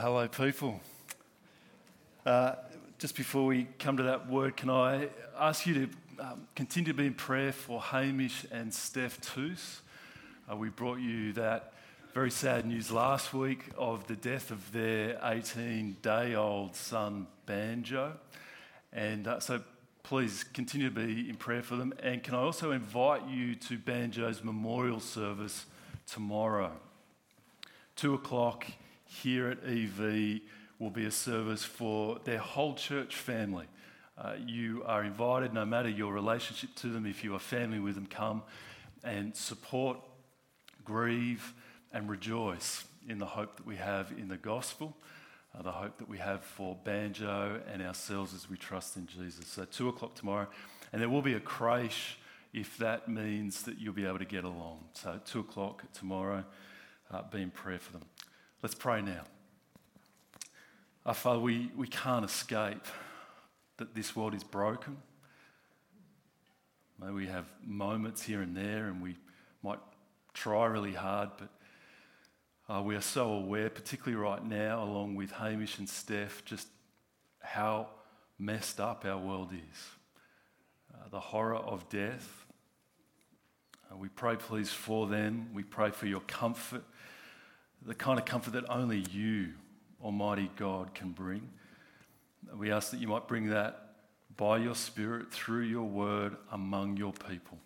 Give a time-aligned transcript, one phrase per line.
[0.00, 0.80] Hello, people.
[2.24, 2.54] Uh,
[3.00, 5.88] just before we come to that word, can I ask you to
[6.20, 9.80] um, continue to be in prayer for Hamish and Steph Toos?
[10.48, 11.72] Uh, we brought you that
[12.14, 18.12] very sad news last week of the death of their 18 day old son, Banjo.
[18.92, 19.60] And uh, so
[20.04, 21.92] please continue to be in prayer for them.
[22.04, 25.66] And can I also invite you to Banjo's memorial service
[26.06, 26.70] tomorrow?
[27.96, 28.64] Two o'clock
[29.08, 30.40] here at EV
[30.78, 33.66] will be a service for their whole church family.
[34.16, 37.94] Uh, you are invited, no matter your relationship to them, if you are family with
[37.94, 38.42] them, come
[39.02, 39.98] and support,
[40.84, 41.54] grieve,
[41.92, 44.96] and rejoice in the hope that we have in the gospel,
[45.56, 49.46] uh, the hope that we have for Banjo and ourselves as we trust in Jesus.
[49.46, 50.48] So, two o'clock tomorrow,
[50.92, 52.18] and there will be a creche
[52.52, 54.84] if that means that you'll be able to get along.
[54.92, 56.44] So, two o'clock tomorrow,
[57.10, 58.04] uh, be in prayer for them.
[58.60, 59.22] Let's pray now.
[61.06, 62.84] Our Father, we, we can't escape
[63.76, 64.96] that this world is broken.
[67.00, 69.16] Maybe we have moments here and there and we
[69.62, 69.78] might
[70.34, 71.50] try really hard, but
[72.68, 76.66] uh, we are so aware, particularly right now, along with Hamish and Steph, just
[77.38, 77.86] how
[78.40, 79.86] messed up our world is.
[80.92, 82.44] Uh, the horror of death.
[83.88, 85.50] Uh, we pray, please, for them.
[85.54, 86.82] We pray for your comfort
[87.84, 89.50] the kind of comfort that only you,
[90.02, 91.48] Almighty God, can bring.
[92.56, 93.94] We ask that you might bring that
[94.36, 97.58] by your Spirit through your word among your people.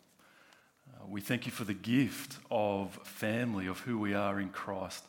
[0.89, 5.05] Uh, we thank you for the gift of family, of who we are in Christ.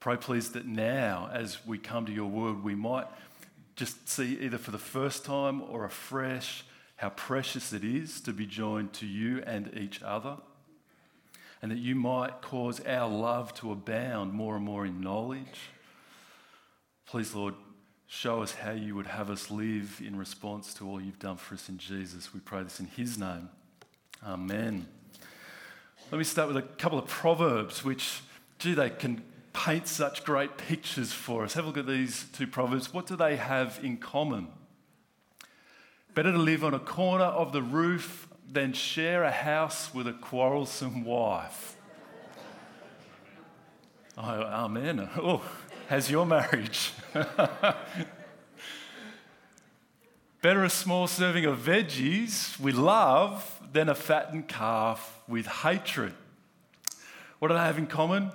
[0.00, 3.06] Pray, please, that now, as we come to your word, we might
[3.76, 6.64] just see either for the first time or afresh
[6.96, 10.36] how precious it is to be joined to you and each other
[11.62, 15.70] and that you might cause our love to abound more and more in knowledge.
[17.06, 17.54] Please, Lord,
[18.08, 21.54] show us how you would have us live in response to all you've done for
[21.54, 22.34] us in Jesus.
[22.34, 23.48] We pray this in his name.
[24.26, 24.86] Amen.
[26.10, 28.20] Let me start with a couple of proverbs, which,
[28.58, 29.22] gee, they can
[29.52, 31.54] paint such great pictures for us.
[31.54, 32.92] Have a look at these two proverbs.
[32.92, 34.48] What do they have in common?
[36.14, 40.12] Better to live on a corner of the roof than share a house with a
[40.12, 41.76] quarrelsome wife.
[44.18, 45.08] Oh, amen.
[45.16, 45.42] Oh,
[45.88, 46.92] has your marriage?
[50.42, 56.12] Better a small serving of veggies with love than a fattened calf with hatred.
[57.38, 58.32] What do they have in common?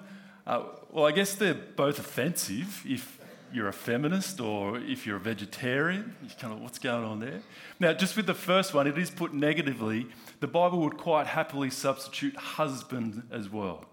[0.47, 3.16] Uh, well, I guess they're both offensive if
[3.57, 7.41] you're a feminist or if you're a vegetarian, you kind of what's going on there.
[7.79, 10.07] Now, just with the first one, it is put negatively.
[10.39, 13.85] The Bible would quite happily substitute husband as well.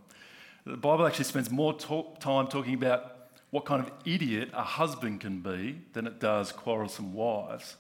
[0.67, 3.17] The Bible actually spends more talk, time talking about
[3.51, 7.77] what kind of idiot a husband can be than it does quarrelsome wives.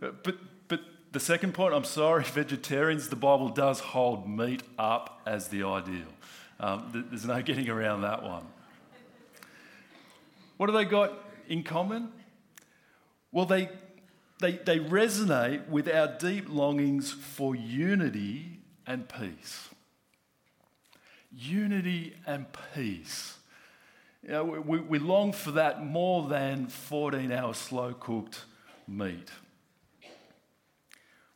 [0.00, 0.24] But,
[0.68, 0.80] but
[1.12, 6.08] the second point, I'm sorry, vegetarians, the Bible does hold meat up as the ideal.
[6.58, 8.46] Um, there's no getting around that one.
[10.60, 11.14] What do they got
[11.48, 12.12] in common?
[13.32, 13.70] Well, they,
[14.42, 19.70] they, they resonate with our deep longings for unity and peace.
[21.34, 22.44] Unity and
[22.74, 23.38] peace.
[24.22, 28.44] You know, we, we long for that more than 14 hour slow cooked
[28.86, 29.30] meat.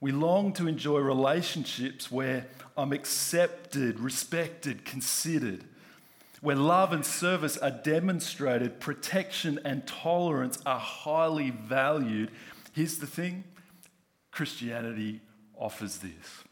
[0.03, 2.47] We long to enjoy relationships where
[2.77, 5.65] I'm accepted, respected, considered
[6.45, 12.31] where love and service are demonstrated, protection and tolerance are highly valued.
[12.75, 13.45] Here's the thing
[14.31, 15.23] Christianity
[15.57, 16.45] offers this.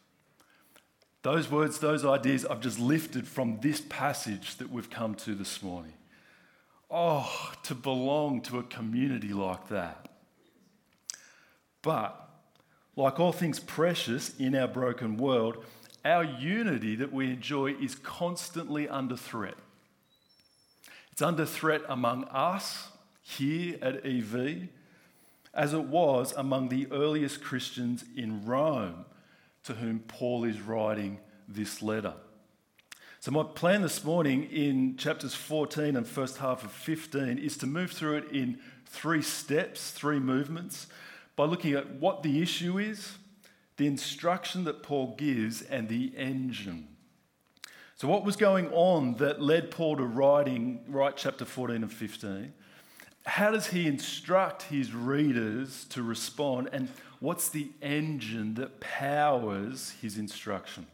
[1.20, 5.62] Those words, those ideas I've just lifted from this passage that we've come to this
[5.62, 5.92] morning.
[6.91, 10.08] Oh, to belong to a community like that.
[11.82, 12.31] But,
[12.97, 15.62] like all things precious in our broken world,
[16.02, 19.56] our unity that we enjoy is constantly under threat.
[21.12, 22.88] It's under threat among us
[23.20, 24.69] here at EV,
[25.53, 29.05] as it was among the earliest Christians in Rome
[29.64, 32.14] to whom Paul is writing this letter.
[33.20, 37.67] So, my plan this morning in chapters 14 and first half of 15 is to
[37.67, 40.87] move through it in three steps, three movements,
[41.37, 43.19] by looking at what the issue is,
[43.76, 46.88] the instruction that Paul gives, and the engine.
[48.02, 52.52] So, what was going on that led Paul to writing, write chapter 14 and 15?
[53.25, 56.70] How does he instruct his readers to respond?
[56.72, 56.88] And
[57.20, 60.88] what's the engine that powers his instruction?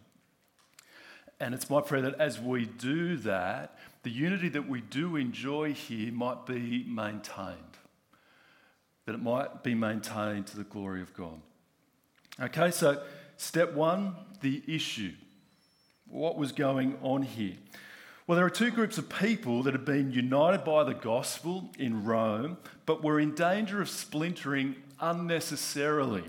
[1.41, 5.73] And it's my prayer that as we do that, the unity that we do enjoy
[5.73, 7.79] here might be maintained,
[9.07, 11.41] that it might be maintained to the glory of God.
[12.39, 13.03] Okay, so
[13.39, 15.15] step one the issue.
[16.11, 17.57] What was going on here?
[18.27, 22.05] Well, there are two groups of people that have been united by the gospel in
[22.05, 26.25] Rome, but were in danger of splintering unnecessarily.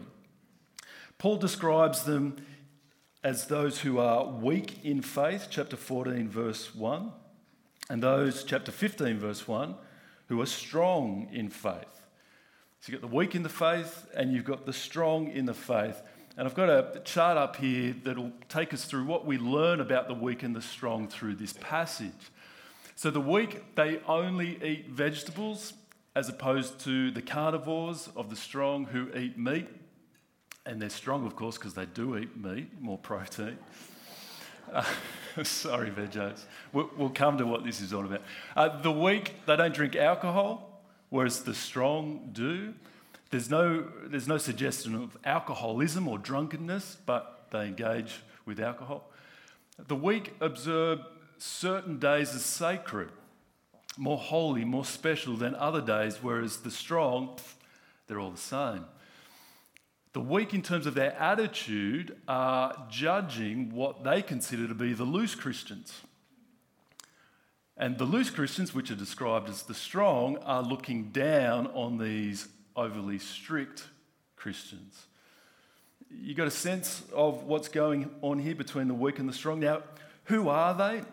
[1.18, 2.38] Paul describes them
[3.24, 7.12] as those who are weak in faith, chapter 14, verse 1,
[7.90, 9.76] and those, chapter 15, verse 1,
[10.28, 12.02] who are strong in faith.
[12.80, 15.54] So you've got the weak in the faith and you've got the strong in the
[15.54, 16.02] faith.
[16.40, 20.08] And I've got a chart up here that'll take us through what we learn about
[20.08, 22.32] the weak and the strong through this passage.
[22.96, 25.74] So the weak, they only eat vegetables
[26.16, 29.68] as opposed to the carnivores of the strong who eat meat.
[30.66, 33.58] And they're strong, of course, because they do eat meat, more protein.
[34.72, 34.86] Uh,
[35.44, 36.40] sorry, veggies.
[36.72, 38.22] We'll, come to what this is all about.
[38.56, 42.76] Uh, the weak, they don't drink alcohol, whereas the strong do.
[43.30, 49.12] There's no, there's no suggestion of alcoholism or drunkenness, but they engage with alcohol.
[49.78, 51.00] The weak observe
[51.38, 53.10] certain days as sacred,
[53.98, 57.38] more holy, more special than other days, whereas the strong,
[58.08, 58.86] they're all the same.
[60.14, 65.04] The weak, in terms of their attitude, are judging what they consider to be the
[65.04, 66.02] loose Christians.
[67.78, 72.48] And the loose Christians, which are described as the strong, are looking down on these
[72.76, 73.86] overly strict
[74.36, 75.08] Christians.
[76.10, 79.60] You got a sense of what's going on here between the weak and the strong.
[79.60, 79.84] Now,
[80.26, 81.04] who are they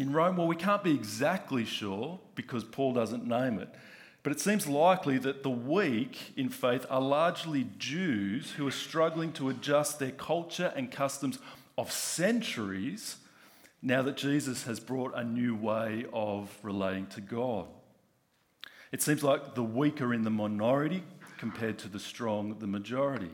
[0.00, 0.36] in Rome?
[0.36, 3.68] Well, we can't be exactly sure because Paul doesn't name it.
[4.22, 9.32] But it seems likely that the weak in faith are largely Jews who are struggling
[9.34, 11.38] to adjust their culture and customs
[11.76, 13.16] of centuries
[13.82, 17.66] now that Jesus has brought a new way of relating to God.
[18.94, 21.02] It seems like the weak are in the minority
[21.36, 23.32] compared to the strong, the majority.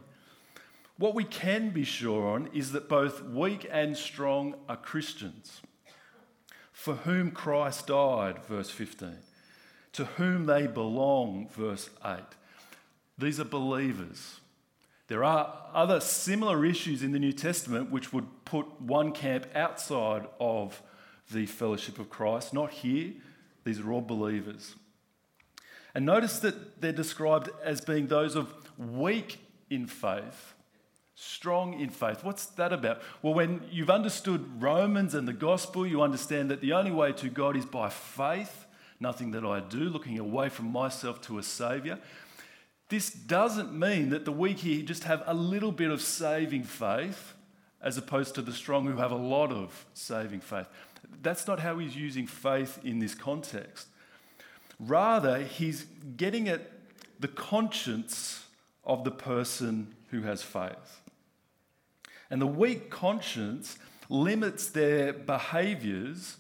[0.97, 5.61] What we can be sure on is that both weak and strong are Christians,
[6.73, 9.19] for whom Christ died, verse 15,
[9.93, 12.21] to whom they belong, verse 8.
[13.19, 14.41] These are believers.
[15.09, 20.27] There are other similar issues in the New Testament which would put one camp outside
[20.41, 20.81] of
[21.31, 23.13] the fellowship of Christ, not here.
[23.65, 24.75] These are all believers.
[25.95, 29.39] And notice that they're described as being those of weak
[29.69, 30.55] in faith,
[31.15, 32.25] strong in faith.
[32.25, 33.03] What's that about?
[33.23, 37.29] Well, when you've understood Romans and the gospel, you understand that the only way to
[37.29, 38.67] God is by faith,
[39.01, 41.99] nothing that I do, looking away from myself to a Saviour.
[42.89, 47.35] This doesn't mean that the weak here just have a little bit of saving faith
[47.81, 50.67] as opposed to the strong who have a lot of saving faith.
[51.23, 53.87] That's not how he's using faith in this context.
[54.81, 55.85] Rather, he's
[56.17, 56.73] getting at
[57.21, 58.47] the conscience
[58.83, 61.03] of the person who has faith.
[62.31, 63.77] And the weak conscience
[64.09, 66.39] limits their behaviors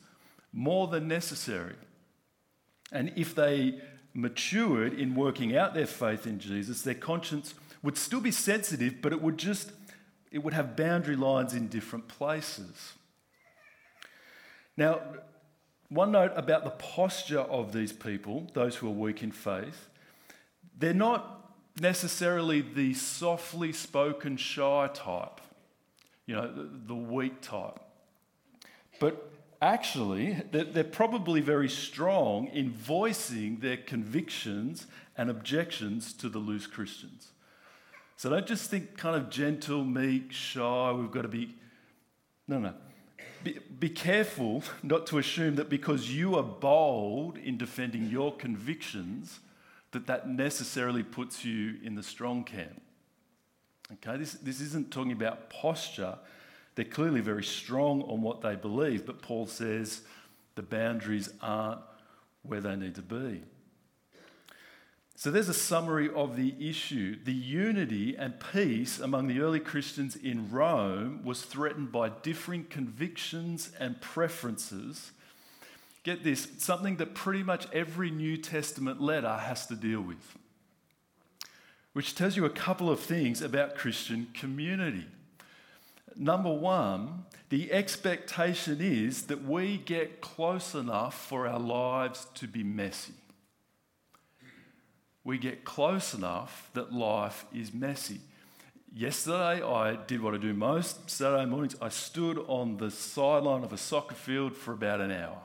[0.52, 1.76] more than necessary.
[2.90, 3.80] And if they
[4.14, 9.12] matured in working out their faith in Jesus, their conscience would still be sensitive, but
[9.12, 9.70] it would just
[10.30, 12.94] it would have boundary lines in different places.
[14.76, 15.00] Now,
[15.90, 19.88] one note about the posture of these people, those who are weak in faith,
[20.78, 25.40] they're not necessarily the softly spoken, shy type,
[26.26, 27.80] you know, the, the weak type.
[29.00, 29.30] But
[29.60, 36.66] actually, they're, they're probably very strong in voicing their convictions and objections to the loose
[36.66, 37.32] Christians.
[38.16, 41.56] So don't just think kind of gentle, meek, shy, we've got to be.
[42.46, 42.74] No, no.
[43.42, 49.40] Be, careful not to assume that because you are bold in defending your convictions,
[49.92, 52.82] that that necessarily puts you in the strong camp.
[53.94, 56.18] Okay, this, this isn't talking about posture.
[56.74, 60.02] They're clearly very strong on what they believe, but Paul says
[60.54, 61.80] the boundaries aren't
[62.42, 63.42] where they need to be.
[65.20, 67.14] So there's a summary of the issue.
[67.22, 73.70] The unity and peace among the early Christians in Rome was threatened by differing convictions
[73.78, 75.10] and preferences.
[76.04, 80.38] Get this, something that pretty much every New Testament letter has to deal with,
[81.92, 85.04] which tells you a couple of things about Christian community.
[86.16, 92.64] Number one, the expectation is that we get close enough for our lives to be
[92.64, 93.12] messy
[95.30, 98.18] we get close enough that life is messy.
[98.92, 101.76] Yesterday, I did what I do most Saturday mornings.
[101.80, 105.38] I stood on the sideline of a soccer field for about an hour.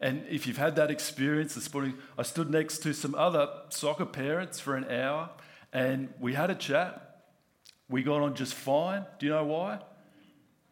[0.00, 4.06] And if you've had that experience this morning, I stood next to some other soccer
[4.06, 5.28] parents for an hour
[5.70, 7.24] and we had a chat.
[7.90, 9.04] We got on just fine.
[9.18, 9.80] Do you know why?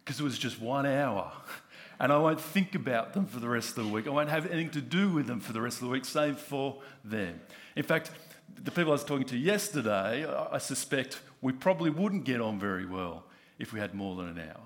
[0.03, 1.31] Because it was just one hour.
[2.01, 4.07] And I won't think about them for the rest of the week.
[4.07, 6.39] I won't have anything to do with them for the rest of the week, save
[6.39, 7.43] for them.
[7.77, 8.11] In fact,
[8.57, 12.87] the people I was talking to yesterday, I suspect we probably wouldn't get on very
[12.87, 13.25] well
[13.59, 14.63] if we had more than an hour.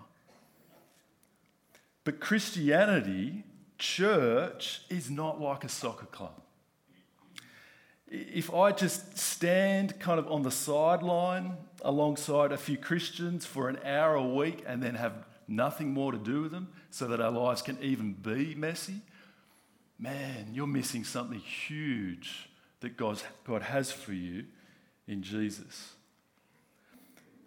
[2.04, 3.42] But Christianity,
[3.78, 6.40] church, is not like a soccer club.
[8.08, 13.80] If I just stand kind of on the sideline alongside a few Christians for an
[13.84, 17.32] hour a week and then have nothing more to do with them so that our
[17.32, 19.00] lives can even be messy,
[19.98, 22.48] man, you're missing something huge
[22.78, 24.44] that God's, God has for you
[25.08, 25.94] in Jesus.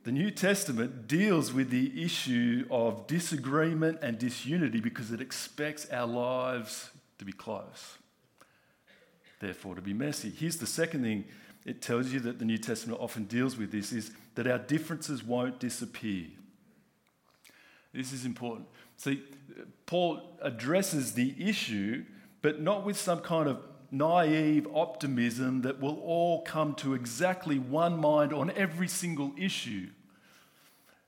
[0.04, 6.08] The New Testament deals with the issue of disagreement and disunity because it expects our
[6.08, 7.98] lives to be close,
[9.40, 10.30] therefore to be messy.
[10.30, 11.24] Here's the second thing
[11.66, 15.24] it tells you that the New Testament often deals with this is that our differences
[15.24, 16.26] won't disappear.
[17.94, 18.68] This is important.
[18.98, 19.24] See,
[19.86, 22.06] Paul addresses the issue,
[22.42, 23.60] but not with some kind of
[23.92, 29.90] naive optimism that we'll all come to exactly one mind on every single issue.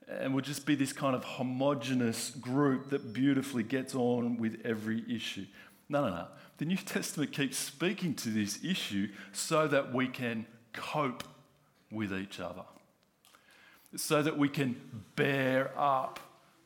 [0.07, 5.03] And we'll just be this kind of homogenous group that beautifully gets on with every
[5.13, 5.45] issue.
[5.87, 6.27] No, no, no.
[6.57, 11.23] The New Testament keeps speaking to this issue so that we can cope
[11.91, 12.63] with each other,
[13.95, 14.79] so that we can
[15.15, 16.19] bear up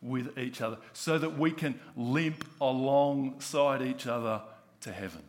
[0.04, 4.42] with each other, so that we can limp alongside each other
[4.82, 5.24] to heaven.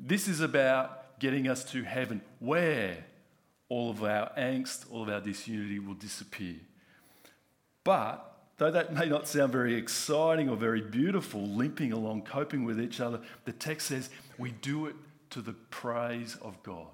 [0.00, 3.04] This is about getting us to heaven where
[3.68, 6.56] all of our angst, all of our disunity will disappear.
[7.82, 12.80] But though that may not sound very exciting or very beautiful, limping along, coping with
[12.80, 14.94] each other, the text says we do it
[15.30, 16.86] to the praise of God.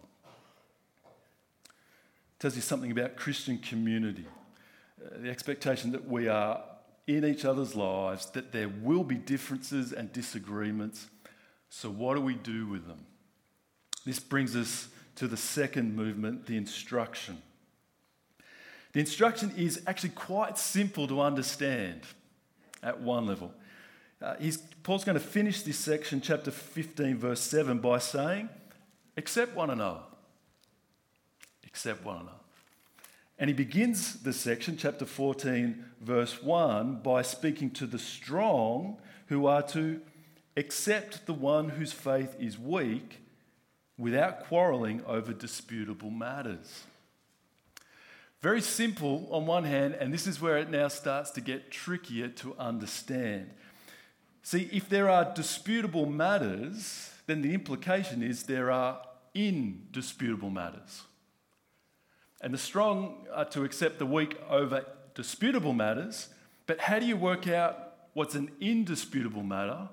[1.04, 4.26] It tells you something about Christian community,
[5.16, 6.62] the expectation that we are
[7.06, 11.08] in each other's lives, that there will be differences and disagreements
[11.70, 13.06] so, what do we do with them?
[14.04, 17.40] This brings us to the second movement, the instruction.
[18.92, 22.00] The instruction is actually quite simple to understand
[22.82, 23.54] at one level.
[24.20, 24.34] Uh,
[24.82, 28.48] Paul's going to finish this section, chapter 15, verse 7, by saying,
[29.16, 30.00] Accept one another.
[31.64, 32.39] Accept one another.
[33.40, 39.46] And he begins the section, chapter 14, verse 1, by speaking to the strong who
[39.46, 40.02] are to
[40.58, 43.22] accept the one whose faith is weak
[43.96, 46.84] without quarreling over disputable matters.
[48.42, 52.28] Very simple on one hand, and this is where it now starts to get trickier
[52.28, 53.48] to understand.
[54.42, 59.00] See, if there are disputable matters, then the implication is there are
[59.32, 61.04] indisputable matters.
[62.40, 66.28] And the strong are to accept the weak over disputable matters,
[66.66, 69.88] but how do you work out what's an indisputable matter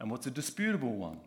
[0.00, 1.20] and what's a disputable one?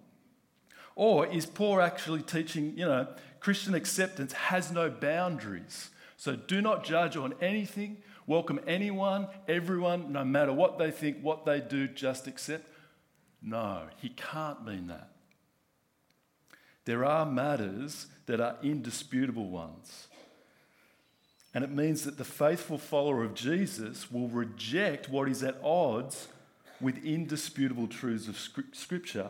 [0.95, 3.07] Or is Paul actually teaching, you know,
[3.39, 5.89] Christian acceptance has no boundaries?
[6.17, 11.45] So do not judge on anything, welcome anyone, everyone, no matter what they think, what
[11.45, 12.67] they do, just accept?
[13.41, 15.10] No, he can't mean that.
[16.85, 20.07] There are matters that are indisputable ones.
[21.53, 26.27] And it means that the faithful follower of Jesus will reject what is at odds
[26.79, 28.37] with indisputable truths of
[28.73, 29.29] Scripture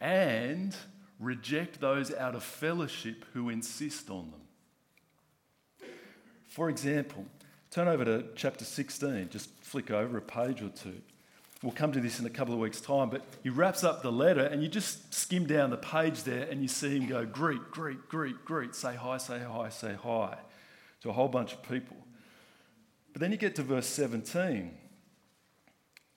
[0.00, 0.76] and
[1.18, 5.88] reject those out of fellowship who insist on them.
[6.48, 7.24] For example,
[7.70, 11.00] turn over to chapter 16, just flick over a page or two.
[11.62, 14.10] We'll come to this in a couple of weeks' time, but he wraps up the
[14.10, 17.70] letter and you just skim down the page there and you see him go, Greet,
[17.70, 20.38] greet, greet, greet, say hi, say hi, say hi
[21.02, 21.96] to a whole bunch of people.
[23.12, 24.78] But then you get to verse 17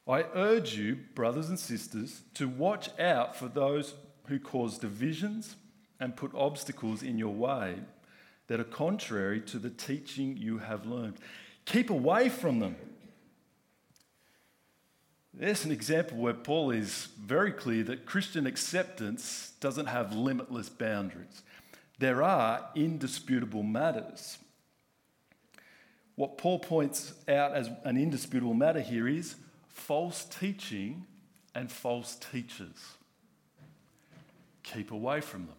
[0.07, 3.95] I urge you, brothers and sisters, to watch out for those
[4.27, 5.55] who cause divisions
[5.99, 7.77] and put obstacles in your way
[8.47, 11.15] that are contrary to the teaching you have learned.
[11.65, 12.75] Keep away from them.
[15.38, 21.44] There's an example where Paul is very clear that Christian acceptance doesn't have limitless boundaries.
[22.00, 24.38] There are indisputable matters.
[26.15, 29.36] What Paul points out as an indisputable matter here is
[29.68, 31.06] false teaching
[31.54, 32.96] and false teachers.
[34.63, 35.56] Keep away from them.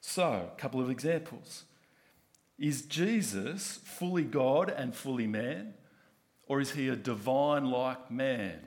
[0.00, 1.64] So, a couple of examples.
[2.58, 5.74] Is Jesus fully God and fully man,
[6.52, 8.58] or is he a divine like man?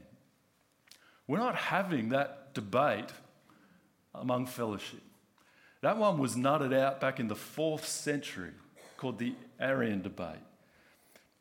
[1.27, 3.11] We're not having that debate
[4.15, 5.03] among fellowship.
[5.81, 8.49] That one was nutted out back in the fourth century,
[8.97, 10.41] called the Arian debate.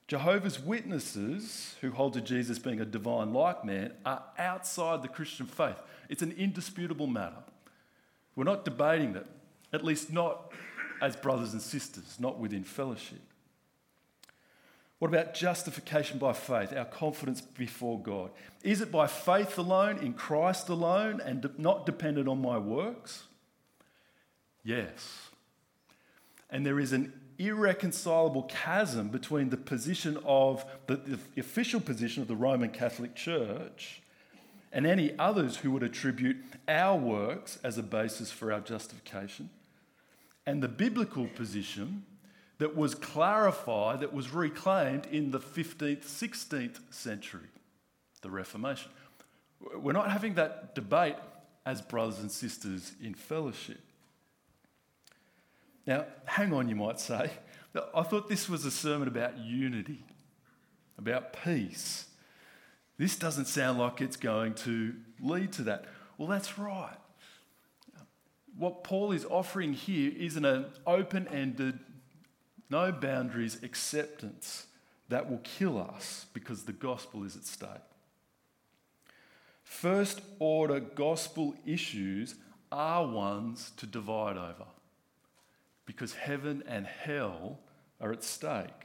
[0.06, 5.46] Jehovah's Witnesses, who hold to Jesus being a divine like man, are outside the Christian
[5.46, 5.80] faith.
[6.10, 7.42] It's an indisputable matter.
[8.36, 9.24] We're not debating that,
[9.72, 10.52] at least not
[11.00, 13.22] as brothers and sisters, not within fellowship.
[15.04, 18.30] What about justification by faith, our confidence before God?
[18.62, 23.24] Is it by faith alone, in Christ alone, and not dependent on my works?
[24.64, 25.28] Yes.
[26.48, 32.28] And there is an irreconcilable chasm between the position of the, the, official position of
[32.28, 34.00] the Roman Catholic Church
[34.72, 39.50] and any others who would attribute our works as a basis for our justification,
[40.46, 42.06] and the biblical position
[42.58, 47.48] that was clarified, that was reclaimed in the 15th, 16th century,
[48.22, 48.90] the Reformation.
[49.76, 51.16] We're not having that debate
[51.66, 53.80] as brothers and sisters in fellowship.
[55.86, 57.30] Now, hang on, you might say.
[57.94, 60.04] I thought this was a sermon about unity,
[60.98, 62.06] about peace.
[62.98, 65.86] This doesn't sound like it's going to lead to that.
[66.16, 66.96] Well, that's right.
[68.56, 71.80] What Paul is offering here isn't an open ended,
[72.74, 74.66] no boundaries acceptance
[75.08, 77.68] that will kill us because the gospel is at stake.
[79.62, 82.34] First order gospel issues
[82.72, 84.66] are ones to divide over
[85.86, 87.60] because heaven and hell
[88.00, 88.82] are at stake.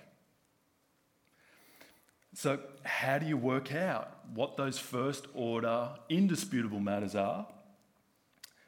[2.35, 7.47] So, how do you work out what those first order indisputable matters are?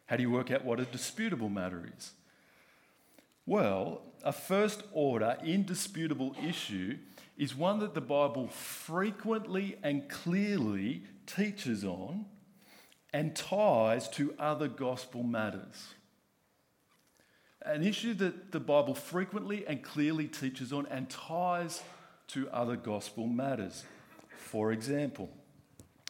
[0.07, 2.11] How do you work out what a disputable matter is?
[3.45, 6.97] Well, a first order indisputable issue
[7.37, 12.25] is one that the Bible frequently and clearly teaches on
[13.13, 15.95] and ties to other gospel matters.
[17.63, 21.83] An issue that the Bible frequently and clearly teaches on and ties
[22.27, 23.83] to other gospel matters.
[24.37, 25.29] For example,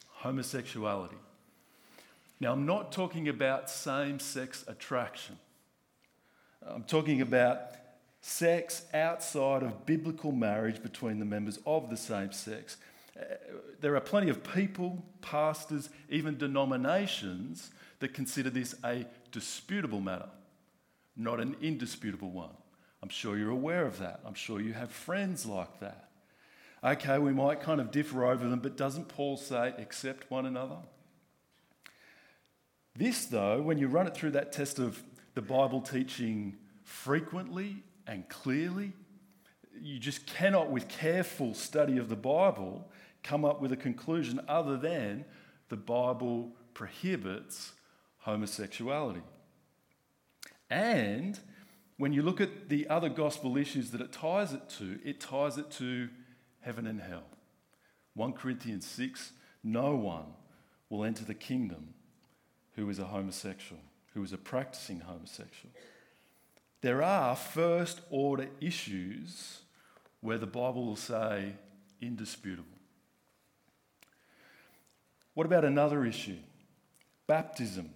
[0.08, 1.17] homosexuality.
[2.39, 5.38] Now, I'm not talking about same sex attraction.
[6.67, 7.60] I'm talking about
[8.21, 12.78] sex outside of biblical marriage between the members of the same sex.
[13.19, 13.24] Uh,
[13.80, 20.30] there are plenty of people, pastors, even denominations that consider this a disputable matter
[21.15, 22.56] not an indisputable one.
[23.04, 24.21] I'm sure you're aware of that.
[24.26, 26.10] I'm sure you have friends like that.
[26.84, 30.78] Okay, we might kind of differ over them, but doesn't Paul say accept one another?
[32.95, 35.02] This, though, when you run it through that test of
[35.34, 38.94] the Bible teaching frequently and clearly,
[39.80, 42.89] you just cannot, with careful study of the Bible,
[43.24, 45.26] come up with a conclusion other than
[45.70, 47.74] the Bible prohibits
[48.20, 49.22] homosexuality.
[50.70, 51.39] And
[51.98, 55.58] when you look at the other gospel issues that it ties it to, it ties
[55.58, 56.10] it to
[56.62, 57.24] heaven and hell.
[58.15, 60.26] 1 Corinthians 6 no one
[60.89, 61.94] will enter the kingdom
[62.76, 63.82] who is a homosexual,
[64.13, 65.74] who is a practicing homosexual.
[66.82, 69.60] There are first order issues
[70.21, 71.54] where the Bible will say
[72.02, 72.67] indisputable.
[75.34, 76.38] What about another issue?
[77.28, 77.89] Baptism.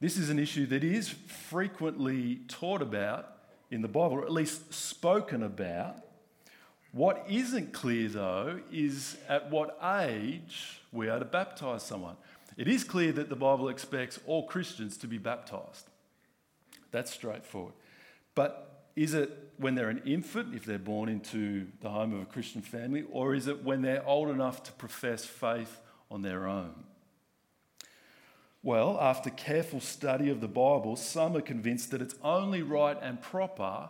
[0.00, 3.36] This is an issue that is frequently taught about
[3.70, 5.96] in the Bible, or at least spoken about.
[6.92, 12.16] What isn't clear, though, is at what age we are to baptize someone.
[12.56, 15.88] It is clear that the Bible expects all Christians to be baptized.
[16.90, 17.74] That's straightforward.
[18.34, 22.26] But is it when they're an infant, if they're born into the home of a
[22.26, 26.84] Christian family, or is it when they're old enough to profess faith on their own?
[28.62, 33.20] Well, after careful study of the Bible, some are convinced that it's only right and
[33.20, 33.88] proper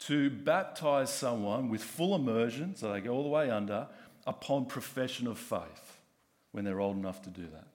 [0.00, 3.86] to baptize someone with full immersion, so they go all the way under,
[4.26, 5.98] upon profession of faith
[6.52, 7.66] when they're old enough to do that.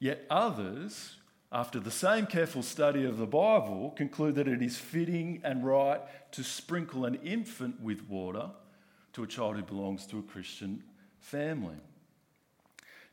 [0.00, 1.16] Yet others,
[1.50, 6.00] after the same careful study of the Bible, conclude that it is fitting and right
[6.32, 8.50] to sprinkle an infant with water
[9.14, 10.84] to a child who belongs to a Christian
[11.18, 11.76] family.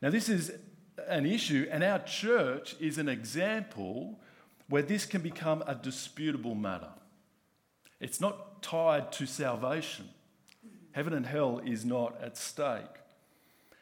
[0.02, 0.52] Now, this is
[1.08, 4.19] an issue, and our church is an example
[4.69, 6.89] where this can become a disputable matter.
[8.00, 10.10] It's not tied to salvation.
[10.91, 12.84] Heaven and hell is not at stake.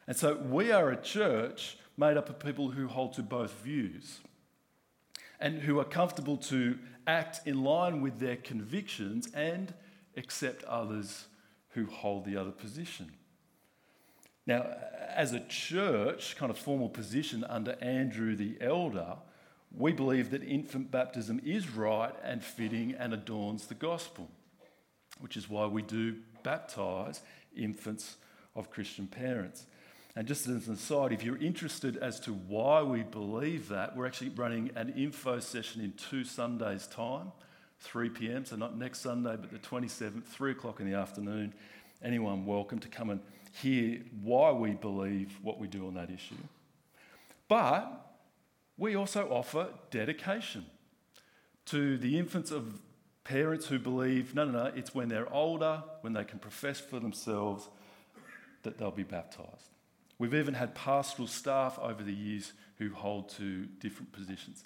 [0.07, 4.19] And so we are a church made up of people who hold to both views.
[5.43, 9.73] and who are comfortable to act in line with their convictions and
[10.15, 11.25] accept others
[11.71, 13.11] who hold the other position.
[14.47, 14.65] Now,
[15.09, 19.17] as a church, kind of formal position under Andrew the elder,
[19.75, 24.29] we believe that infant baptism is right and fitting and adorns the gospel,
[25.19, 27.21] which is why we do baptise
[27.53, 28.15] infants
[28.55, 29.65] of Christian parents.
[30.15, 34.05] And just as an aside, if you're interested as to why we believe that, we're
[34.05, 37.31] actually running an info session in two Sundays' time,
[37.79, 38.45] 3 p.m.
[38.45, 41.53] So not next Sunday, but the 27th, 3 o'clock in the afternoon.
[42.03, 43.21] Anyone welcome to come and
[43.61, 46.35] hear why we believe what we do on that issue.
[47.47, 48.15] But
[48.77, 50.65] we also offer dedication
[51.65, 52.79] to the infants of
[53.23, 56.99] parents who believe no, no, no, it's when they're older, when they can profess for
[56.99, 57.67] themselves,
[58.61, 59.72] that they'll be baptised.
[60.19, 64.63] We've even had pastoral staff over the years who hold to different positions.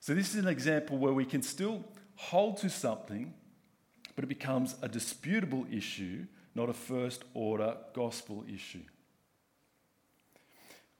[0.00, 1.84] So, this is an example where we can still
[2.16, 3.34] hold to something,
[4.14, 8.82] but it becomes a disputable issue, not a first order gospel issue.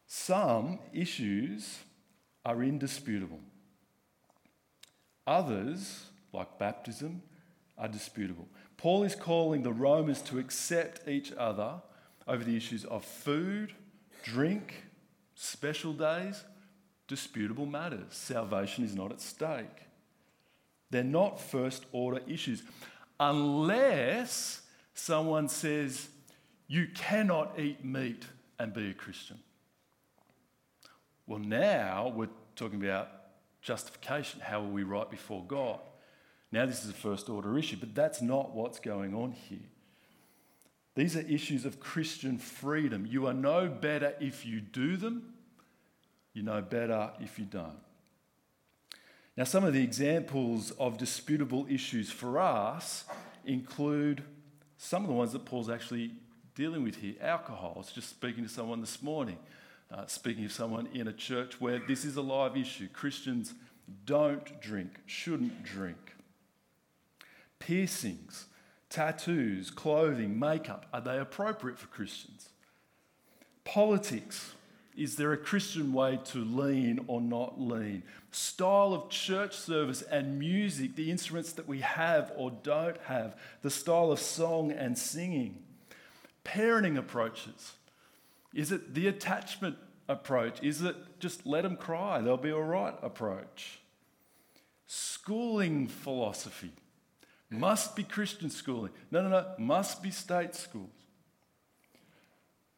[0.06, 1.78] Some issues
[2.44, 3.40] are indisputable,
[5.26, 7.22] others, like baptism,
[7.78, 8.48] are disputable.
[8.76, 11.82] Paul is calling the Romans to accept each other
[12.26, 13.72] over the issues of food,
[14.22, 14.84] drink,
[15.34, 16.44] special days,
[17.08, 18.06] disputable matters.
[18.10, 19.66] Salvation is not at stake.
[20.90, 22.62] They're not first order issues
[23.18, 24.62] unless
[24.94, 26.08] someone says,
[26.66, 28.24] you cannot eat meat
[28.58, 29.38] and be a Christian.
[31.26, 33.08] Well, now we're talking about
[33.62, 34.40] justification.
[34.40, 35.80] How are we right before God?
[36.52, 39.69] Now, this is a first order issue, but that's not what's going on here.
[41.00, 43.06] These are issues of Christian freedom.
[43.06, 45.32] You are no better if you do them,
[46.34, 47.80] you no better if you don't.
[49.34, 53.06] Now, some of the examples of disputable issues for us
[53.46, 54.22] include
[54.76, 56.12] some of the ones that Paul's actually
[56.54, 57.14] dealing with here.
[57.22, 57.72] Alcohol.
[57.76, 59.38] I was just speaking to someone this morning,
[59.90, 62.88] uh, speaking of someone in a church where this is a live issue.
[62.88, 63.54] Christians
[64.04, 66.14] don't drink, shouldn't drink.
[67.58, 68.48] Piercings
[68.90, 72.50] tattoos, clothing, makeup, are they appropriate for Christians?
[73.64, 74.52] Politics,
[74.96, 78.02] is there a Christian way to lean or not lean?
[78.32, 83.70] Style of church service and music, the instruments that we have or don't have, the
[83.70, 85.62] style of song and singing.
[86.44, 87.74] Parenting approaches.
[88.52, 89.76] Is it the attachment
[90.08, 90.60] approach?
[90.62, 93.78] Is it just let them cry, they'll be all right approach?
[94.86, 96.72] Schooling philosophy.
[97.50, 98.92] Must be Christian schooling.
[99.10, 99.46] No, no, no.
[99.58, 100.88] Must be state schools.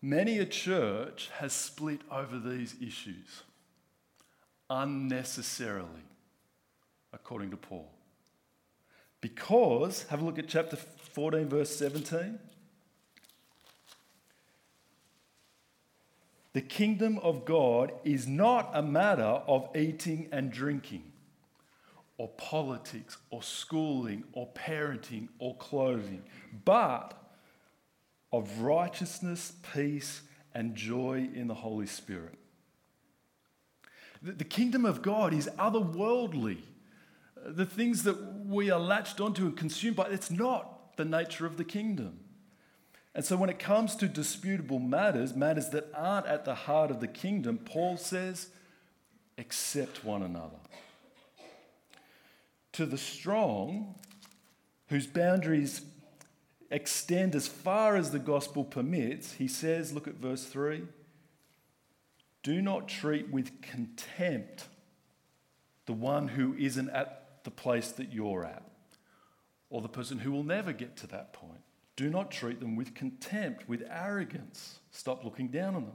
[0.01, 3.43] Many a church has split over these issues
[4.71, 6.07] unnecessarily,
[7.13, 7.93] according to Paul.
[9.21, 12.39] Because, have a look at chapter 14, verse 17.
[16.55, 21.12] The kingdom of God is not a matter of eating and drinking
[22.23, 26.23] or politics or schooling or parenting or clothing,
[26.65, 27.21] but
[28.33, 30.23] of righteousness, peace,
[30.55, 32.39] and joy in the Holy Spirit.
[34.23, 36.59] The kingdom of God is otherworldly.
[37.45, 41.57] The things that we are latched onto and consumed by, it's not the nature of
[41.57, 42.21] the kingdom.
[43.17, 47.01] And so when it comes to disputable matters, matters that aren't at the heart of
[47.01, 48.51] the kingdom, Paul says,
[49.39, 50.59] accept one another
[52.73, 53.95] to the strong,
[54.89, 55.83] whose boundaries
[56.71, 60.83] extend as far as the gospel permits, he says, look at verse 3
[62.43, 64.69] do not treat with contempt
[65.87, 68.63] the one who isn't at the place that you're at,
[69.71, 71.61] or the person who will never get to that point.
[71.97, 74.79] Do not treat them with contempt, with arrogance.
[74.91, 75.95] Stop looking down on them.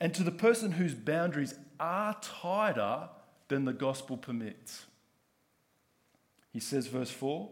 [0.00, 3.08] And to the person whose boundaries are tighter
[3.48, 4.86] than the gospel permits,
[6.52, 7.48] he says, verse 4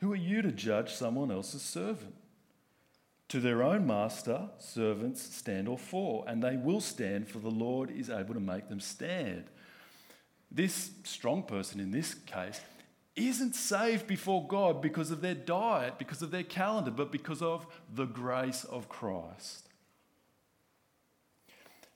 [0.00, 2.14] Who are you to judge someone else's servant?
[3.28, 7.90] To their own master, servants stand or fall, and they will stand, for the Lord
[7.90, 9.44] is able to make them stand.
[10.50, 12.60] This strong person in this case
[13.16, 17.66] isn't saved before God because of their diet, because of their calendar, but because of
[17.92, 19.68] the grace of Christ.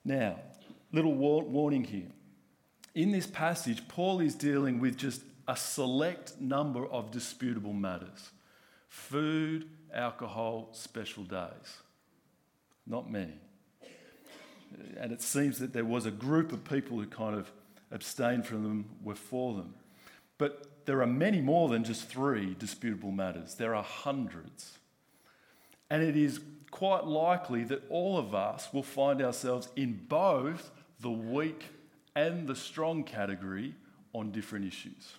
[0.05, 0.40] Now,
[0.92, 2.11] little warning here.
[2.94, 8.31] In this passage, Paul is dealing with just a select number of disputable matters
[8.89, 11.79] food, alcohol, special days.
[12.87, 13.35] Not many.
[14.99, 17.51] And it seems that there was a group of people who kind of
[17.91, 19.75] abstained from them were for them.
[20.37, 24.79] But there are many more than just three disputable matters, there are hundreds.
[25.91, 31.11] And it is quite likely that all of us will find ourselves in both the
[31.11, 31.65] weak
[32.15, 33.75] and the strong category
[34.13, 35.15] on different issues.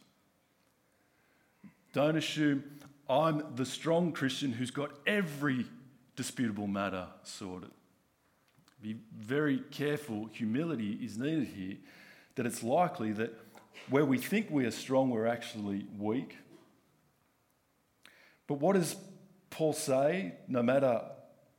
[1.93, 2.63] Don't assume
[3.09, 5.65] I'm the strong Christian who's got every
[6.15, 7.71] disputable matter sorted.
[8.81, 11.77] Be very careful, humility is needed here,
[12.35, 13.33] that it's likely that
[13.89, 16.37] where we think we are strong, we're actually weak.
[18.47, 18.95] But what does
[19.49, 21.01] Paul say, no matter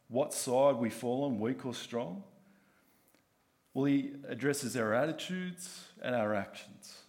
[0.09, 2.23] what side we fall on, weak or strong?
[3.75, 7.00] Well, he addresses our attitudes and our actions.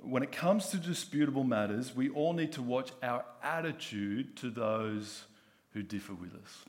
[0.00, 5.24] When it comes to disputable matters, we all need to watch our attitude to those
[5.72, 6.64] who differ with us.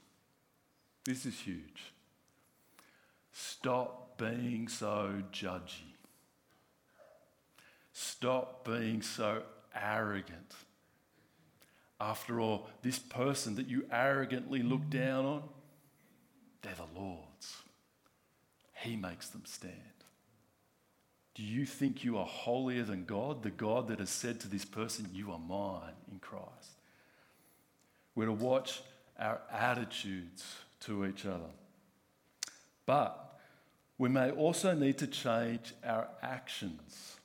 [1.06, 1.94] This is huge.
[3.32, 5.96] Stop being so judgy.
[7.94, 9.44] Stop being so
[9.76, 10.54] arrogant.
[12.02, 15.44] After all, this person that you arrogantly look down on,
[16.62, 17.58] they're the Lord's.
[18.74, 19.74] He makes them stand.
[21.40, 24.66] Do you think you are holier than God, the God that has said to this
[24.66, 26.82] person, You are mine in Christ?
[28.14, 28.82] We're to watch
[29.18, 30.44] our attitudes
[30.82, 31.50] to each other.
[32.86, 33.40] But
[33.98, 37.16] we may also need to change our actions.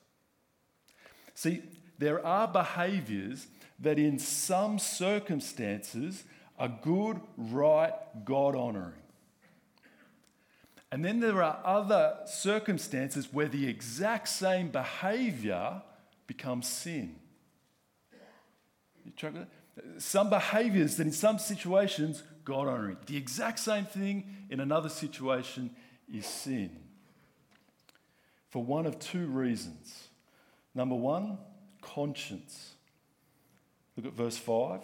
[1.35, 1.63] See,
[1.99, 3.49] there are behaviours
[3.81, 6.23] that in some circumstances
[6.57, 8.93] are good, right, God honouring.
[10.95, 15.83] And then there are other circumstances where the exact same behaviour
[16.29, 17.17] becomes sin.
[19.99, 22.99] Some behaviours that in some situations, God honouring.
[23.07, 25.75] The exact same thing in another situation
[26.15, 26.71] is sin.
[28.51, 30.11] For one of two reasons.
[30.77, 31.39] Number one,
[31.83, 32.75] conscience.
[33.97, 34.81] Look at verse 5.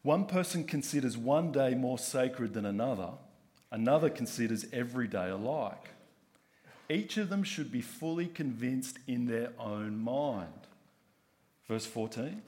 [0.00, 3.10] One person considers one day more sacred than another,
[3.70, 5.90] another considers every day alike.
[6.88, 10.52] Each of them should be fully convinced in their own mind.
[11.68, 12.42] Verse 14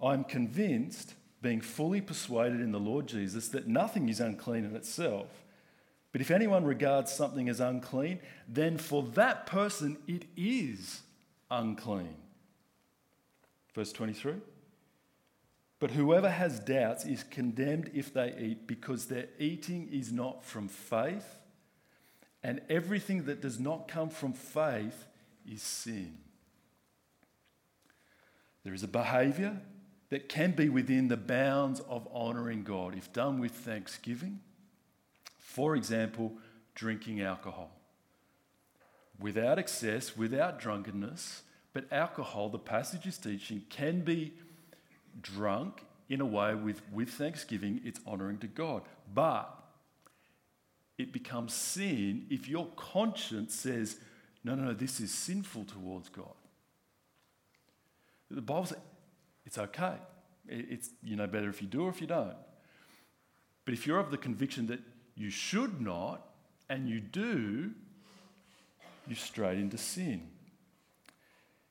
[0.00, 4.76] I am convinced, being fully persuaded in the Lord Jesus, that nothing is unclean in
[4.76, 5.28] itself.
[6.12, 11.02] But if anyone regards something as unclean, then for that person it is
[11.50, 12.14] unclean.
[13.74, 14.34] Verse 23
[15.80, 20.68] But whoever has doubts is condemned if they eat, because their eating is not from
[20.68, 21.40] faith,
[22.42, 25.06] and everything that does not come from faith
[25.50, 26.18] is sin.
[28.64, 29.60] There is a behavior
[30.10, 34.40] that can be within the bounds of honouring God if done with thanksgiving.
[35.38, 36.32] For example,
[36.74, 37.70] drinking alcohol.
[39.18, 44.34] Without excess, without drunkenness, but alcohol, the passage is teaching, can be
[45.20, 48.82] drunk in a way with, with thanksgiving, it's honouring to God.
[49.12, 49.52] But
[50.98, 53.98] it becomes sin if your conscience says,
[54.44, 56.34] no, no, no, this is sinful towards God.
[58.30, 58.78] The Bible says
[59.46, 59.94] it's okay.
[60.48, 62.36] It's you no better if you do or if you don't.
[63.64, 64.80] But if you're of the conviction that
[65.14, 66.26] you should not
[66.68, 67.70] and you do,
[69.06, 70.28] you're straight into sin.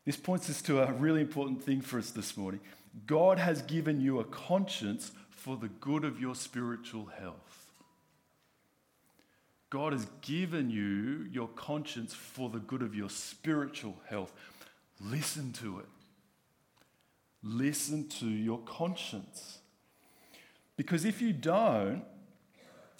[0.06, 2.60] This points us to a really important thing for us this morning.
[3.06, 7.71] God has given you a conscience for the good of your spiritual health.
[9.69, 14.32] God has given you your conscience for the good of your spiritual health.
[15.01, 15.88] Listen to it.
[17.41, 19.58] Listen to your conscience.
[20.77, 22.03] Because if you don't,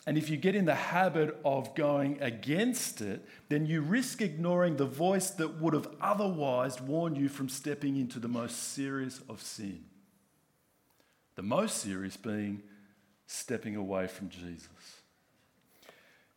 [0.06, 4.76] and if you get in the habit of going against it, then you risk ignoring
[4.76, 9.42] the voice that would have otherwise warned you from stepping into the most serious of
[9.42, 9.86] sin.
[11.36, 12.64] The most serious being
[13.28, 14.68] stepping away from Jesus.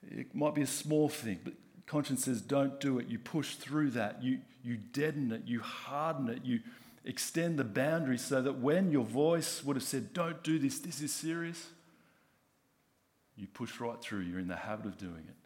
[0.08, 1.54] It might be a small thing, but
[1.86, 3.08] conscience says, don't do it.
[3.08, 6.60] You push through that, you, you deaden it, you harden it, you
[7.04, 11.00] extend the boundaries so that when your voice would have said, don't do this, this
[11.00, 11.66] is serious
[13.36, 14.20] you push right through.
[14.20, 15.36] You're in the habit of doing it.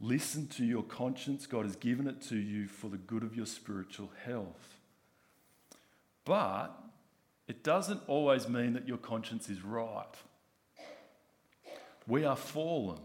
[0.00, 1.46] Listen to your conscience.
[1.46, 4.78] God has given it to you for the good of your spiritual health.
[6.24, 6.70] But
[7.48, 10.14] it doesn't always mean that your conscience is right.
[12.06, 12.98] We are fallen.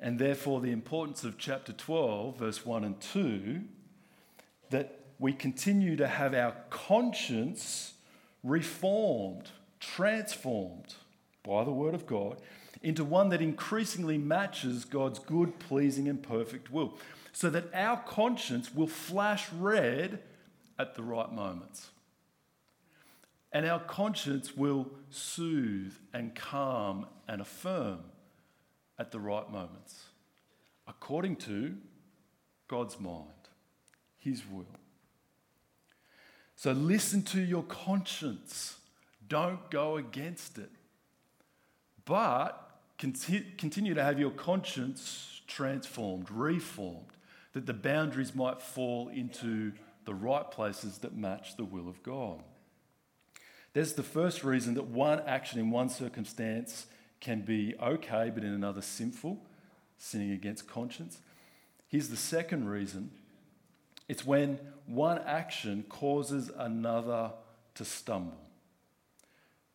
[0.00, 3.60] And therefore, the importance of chapter 12, verse 1 and 2,
[4.70, 7.94] that we continue to have our conscience
[8.42, 10.94] reformed, transformed
[11.48, 12.40] by the Word of God
[12.82, 16.96] into one that increasingly matches God's good, pleasing, and perfect will,
[17.32, 20.20] so that our conscience will flash red
[20.78, 21.88] at the right moments.
[23.50, 28.00] And our conscience will soothe and calm and affirm
[28.98, 30.04] at the right moments,
[30.86, 31.76] according to
[32.68, 33.48] God's mind,
[34.18, 34.66] His will.
[36.56, 38.76] So listen to your conscience.
[39.26, 40.70] Don't go against it.
[42.08, 47.12] But continue to have your conscience transformed, reformed,
[47.52, 49.72] that the boundaries might fall into
[50.06, 52.42] the right places that match the will of God.
[53.74, 56.86] There's the first reason that one action in one circumstance
[57.20, 59.38] can be okay, but in another sinful,
[59.98, 61.18] sinning against conscience.
[61.88, 63.10] Here's the second reason
[64.08, 67.32] it's when one action causes another
[67.74, 68.47] to stumble,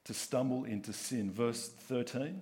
[0.05, 1.31] to stumble into sin.
[1.31, 2.41] Verse 13.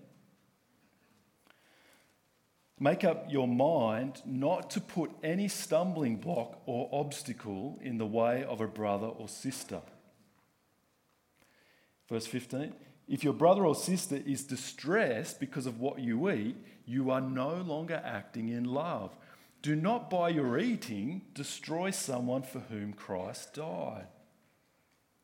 [2.80, 8.44] Make up your mind not to put any stumbling block or obstacle in the way
[8.44, 9.82] of a brother or sister.
[12.10, 12.74] Verse 15
[13.08, 17.54] If your brother or sister is distressed because of what you eat, you are no
[17.56, 19.16] longer acting in love.
[19.62, 24.08] Do not by your eating destroy someone for whom Christ died.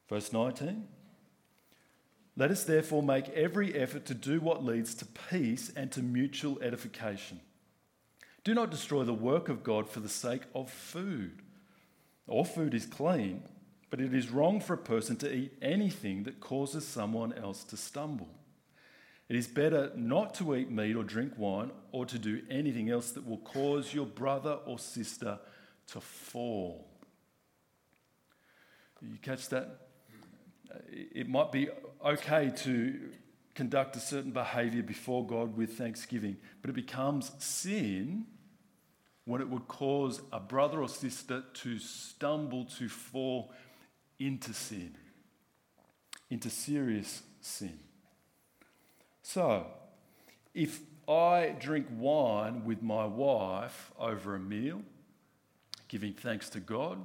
[0.08, 0.88] Verse 19
[2.38, 6.62] Let us therefore make every effort to do what leads to peace and to mutual
[6.62, 7.39] edification.
[8.43, 11.41] Do not destroy the work of God for the sake of food.
[12.28, 13.41] All food is clean,
[13.89, 17.76] but it is wrong for a person to eat anything that causes someone else to
[17.76, 18.30] stumble.
[19.30, 23.12] It is better not to eat meat or drink wine or to do anything else
[23.12, 25.39] that will cause your brother or sister
[25.88, 26.88] to fall.
[29.02, 29.88] You catch that?
[30.89, 31.69] It might be
[32.05, 33.10] okay to
[33.55, 38.25] conduct a certain behavior before God with thanksgiving, but it becomes sin
[39.25, 43.51] when it would cause a brother or sister to stumble, to fall
[44.19, 44.95] into sin,
[46.29, 47.79] into serious sin.
[49.21, 49.67] So,
[50.53, 54.81] if I drink wine with my wife over a meal,
[55.88, 56.99] giving thanks to God,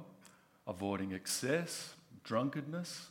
[0.67, 3.09] avoiding excess, drunkenness,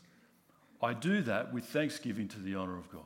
[0.83, 3.03] I do that with thanksgiving to the honour of God.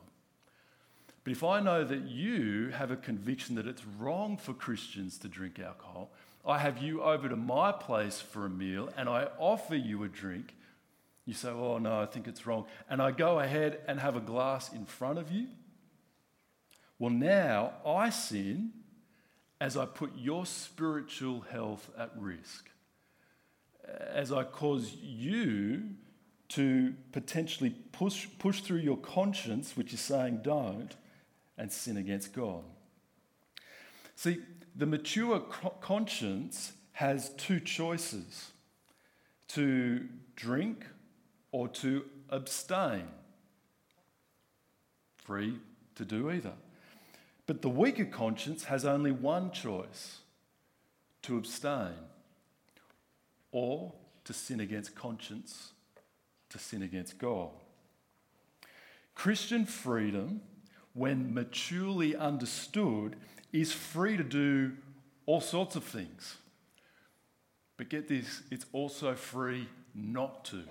[1.24, 5.28] But if I know that you have a conviction that it's wrong for Christians to
[5.28, 6.10] drink alcohol,
[6.46, 10.08] I have you over to my place for a meal and I offer you a
[10.08, 10.54] drink.
[11.24, 12.66] You say, Oh, no, I think it's wrong.
[12.88, 15.48] And I go ahead and have a glass in front of you
[16.98, 18.72] well, now I sin
[19.60, 22.70] as I put your spiritual health at risk,
[23.86, 25.90] as I cause you
[26.48, 30.94] to potentially push, push through your conscience, which is saying don't,
[31.58, 32.62] and sin against God.
[34.14, 34.38] See,
[34.74, 35.40] the mature
[35.80, 38.50] conscience has two choices
[39.48, 40.86] to drink
[41.52, 43.08] or to abstain.
[45.16, 45.58] Free
[45.96, 46.52] to do either.
[47.46, 50.18] But the weaker conscience has only one choice
[51.22, 51.94] to abstain
[53.52, 53.92] or
[54.24, 55.72] to sin against conscience,
[56.50, 57.50] to sin against God.
[59.14, 60.42] Christian freedom,
[60.92, 63.16] when maturely understood,
[63.52, 64.72] is free to do
[65.24, 66.36] all sorts of things.
[67.76, 70.64] But get this, it's also free not to.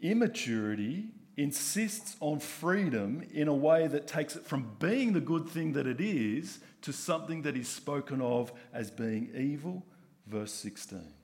[0.00, 5.72] Immaturity insists on freedom in a way that takes it from being the good thing
[5.72, 9.84] that it is to something that is spoken of as being evil.
[10.26, 11.19] Verse 16.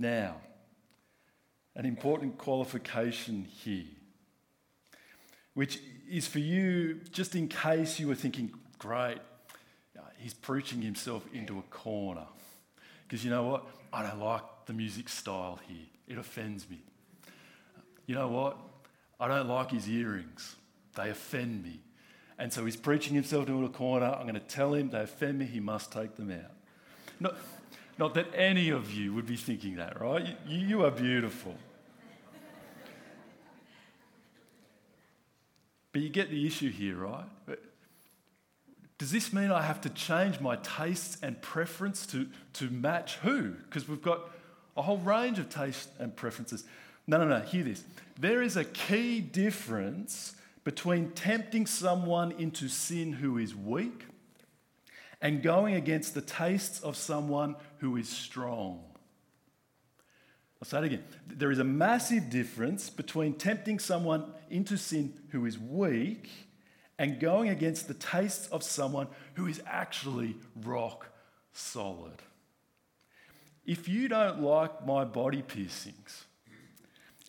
[0.00, 0.36] Now,
[1.76, 3.84] an important qualification here,
[5.54, 5.78] which
[6.10, 9.18] is for you, just in case you were thinking, great,
[9.96, 12.26] uh, he's preaching himself into a corner.
[13.06, 13.66] Because you know what?
[13.92, 16.82] I don't like the music style here, it offends me
[18.10, 18.56] you know what?
[19.20, 20.56] I don't like his earrings.
[20.96, 21.78] They offend me.
[22.40, 24.06] And so he's preaching himself into a corner.
[24.06, 25.44] I'm going to tell him they offend me.
[25.44, 27.36] He must take them out.
[28.00, 30.26] Not that any of you would be thinking that, right?
[30.48, 31.54] You, you are beautiful.
[35.92, 37.26] But you get the issue here, right?
[38.96, 43.50] Does this mean I have to change my tastes and preference to, to match who?
[43.50, 44.30] Because we've got
[44.78, 46.64] a whole range of tastes and preferences.
[47.06, 47.84] No, no, no, hear this.
[48.18, 54.04] There is a key difference between tempting someone into sin who is weak
[55.20, 58.84] and going against the tastes of someone who is strong.
[60.62, 61.04] I'll say it again.
[61.26, 66.28] There is a massive difference between tempting someone into sin who is weak
[66.98, 71.06] and going against the tastes of someone who is actually rock
[71.54, 72.22] solid.
[73.64, 76.24] If you don't like my body piercings,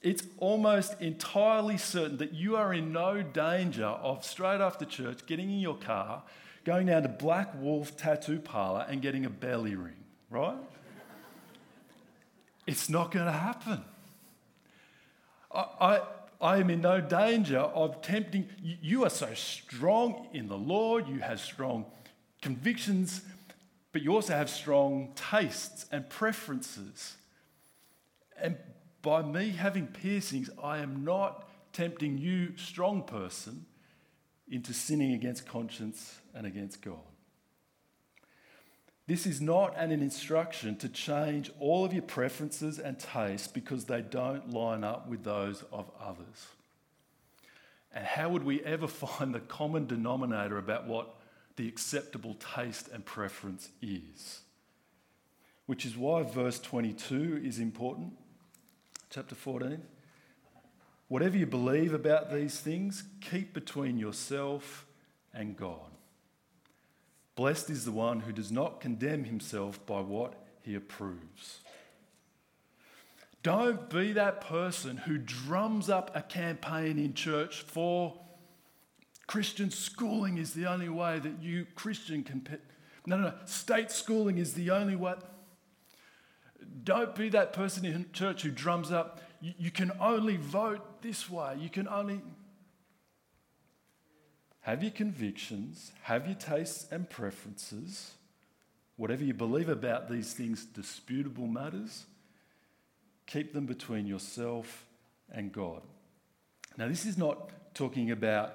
[0.01, 5.51] it's almost entirely certain that you are in no danger of straight after church getting
[5.51, 6.23] in your car,
[6.63, 10.57] going down to Black Wolf Tattoo Parlor and getting a belly ring, right?
[12.67, 13.83] it's not going to happen.
[15.53, 16.01] I, I,
[16.39, 18.47] I, am in no danger of tempting.
[18.61, 21.85] You, you are so strong in the Lord, you have strong
[22.41, 23.21] convictions,
[23.91, 27.17] but you also have strong tastes and preferences.
[28.39, 28.57] And
[29.01, 33.65] by me having piercings, I am not tempting you, strong person,
[34.49, 36.99] into sinning against conscience and against God.
[39.07, 44.01] This is not an instruction to change all of your preferences and tastes because they
[44.01, 46.47] don't line up with those of others.
[47.93, 51.15] And how would we ever find the common denominator about what
[51.57, 54.41] the acceptable taste and preference is?
[55.65, 58.13] Which is why verse 22 is important
[59.11, 59.81] chapter 14.
[61.09, 64.85] Whatever you believe about these things, keep between yourself
[65.33, 65.90] and God.
[67.35, 71.59] Blessed is the one who does not condemn himself by what he approves.
[73.43, 78.19] Don't be that person who drums up a campaign in church for
[79.25, 82.45] Christian schooling is the only way that you Christian can.
[83.05, 83.33] No, no, no.
[83.45, 85.13] State schooling is the only way.
[86.83, 91.29] Don't be that person in church who drums up, you, you can only vote this
[91.29, 91.55] way.
[91.59, 92.21] You can only.
[94.61, 98.13] Have your convictions, have your tastes and preferences.
[98.95, 102.05] Whatever you believe about these things, disputable matters,
[103.25, 104.85] keep them between yourself
[105.31, 105.81] and God.
[106.77, 108.53] Now, this is not talking about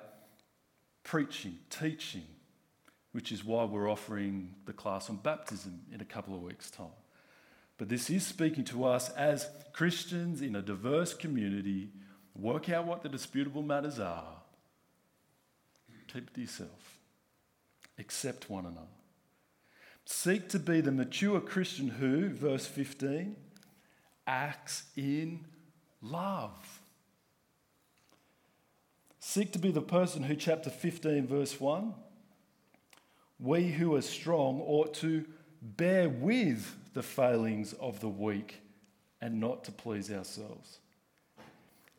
[1.02, 2.26] preaching, teaching,
[3.12, 6.86] which is why we're offering the class on baptism in a couple of weeks' time.
[7.78, 11.90] But this is speaking to us as Christians in a diverse community.
[12.34, 14.36] Work out what the disputable matters are.
[16.16, 16.98] Keep to yourself.
[17.98, 18.86] Accept one another.
[20.06, 23.36] Seek to be the mature Christian who, verse 15,
[24.26, 25.44] acts in
[26.00, 26.80] love.
[29.20, 31.92] Seek to be the person who, chapter 15, verse 1,
[33.38, 35.22] we who are strong ought to
[35.60, 38.62] bear with the failings of the weak
[39.20, 40.78] and not to please ourselves.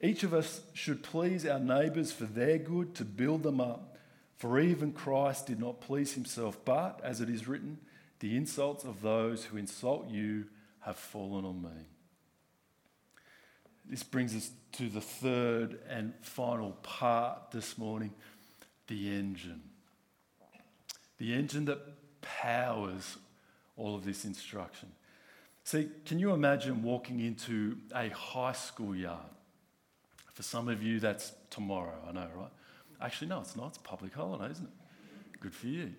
[0.02, 3.94] Each of us should please our neighbours for their good, to build them up.
[4.38, 7.80] For even Christ did not please himself, but, as it is written,
[8.20, 10.46] the insults of those who insult you
[10.82, 11.86] have fallen on me.
[13.90, 18.14] This brings us to the third and final part this morning
[18.88, 19.62] the engine.
[21.18, 21.80] The engine that
[22.22, 23.18] powers
[23.76, 24.90] all of this instruction.
[25.64, 29.20] See, can you imagine walking into a high school yard?
[30.34, 32.52] For some of you, that's tomorrow, I know, right?
[33.02, 33.68] Actually, no, it's not.
[33.68, 35.40] It's public holiday, isn't it?
[35.40, 35.94] Good for you.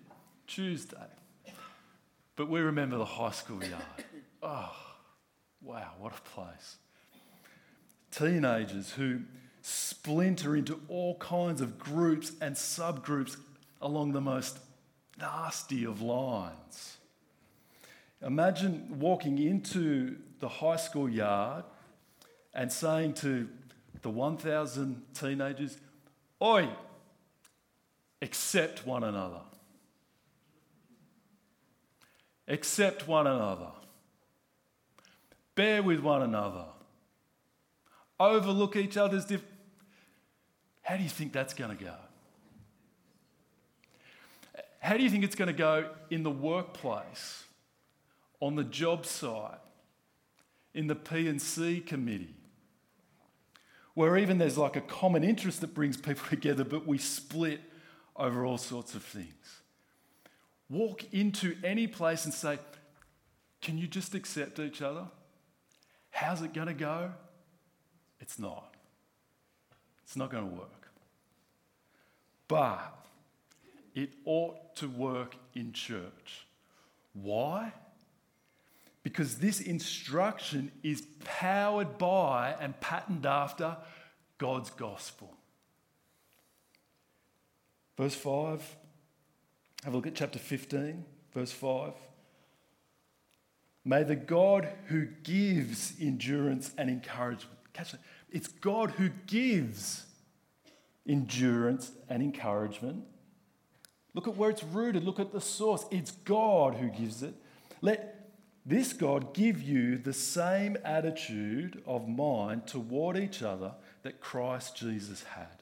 [0.47, 0.97] Tuesday.
[2.35, 3.83] But we remember the high school yard.
[4.41, 4.71] Oh,
[5.61, 6.77] wow, what a place.
[8.09, 9.23] Teenagers who
[9.61, 13.35] splinter into all kinds of groups and subgroups
[13.81, 14.59] along the most
[15.19, 16.97] nasty of lines.
[18.21, 21.65] Imagine walking into the high school yard
[22.53, 23.49] and saying to
[24.01, 25.77] the 1,000 teenagers,
[26.41, 26.69] Oi,
[28.21, 29.41] accept one another.
[32.47, 33.71] Accept one another.
[35.55, 36.65] Bear with one another.
[38.19, 39.43] Overlook each other's diff.
[40.81, 41.93] How do you think that's going to go?
[44.79, 47.43] How do you think it's going to go in the workplace?
[48.39, 49.59] on the job site,
[50.73, 52.35] in the P&C committee,
[53.93, 57.61] where even there's like a common interest that brings people together, but we split
[58.19, 59.61] over all sorts of things.
[60.69, 62.59] Walk into any place and say,
[63.61, 65.05] Can you just accept each other?
[66.11, 67.11] How's it going to go?
[68.19, 68.75] It's not.
[70.03, 70.91] It's not going to work.
[72.47, 72.93] But
[73.95, 76.45] it ought to work in church.
[77.13, 77.73] Why?
[79.03, 83.77] because this instruction is powered by and patterned after
[84.37, 85.35] God's gospel.
[87.99, 88.77] Verse 5,
[89.83, 91.91] have a look at chapter 15, verse 5.
[93.83, 97.99] May the God who gives endurance and encouragement, catch that,
[98.31, 100.05] it's God who gives
[101.05, 103.03] endurance and encouragement.
[104.13, 105.83] Look at where it's rooted, look at the source.
[105.91, 107.33] It's God who gives it.
[107.81, 108.31] Let
[108.65, 113.73] this God give you the same attitude of mind toward each other
[114.03, 115.58] that Christ Jesus had,